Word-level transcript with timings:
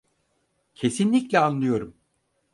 Kesinlikle 0.75 1.39
anlıyorum. 1.39 1.97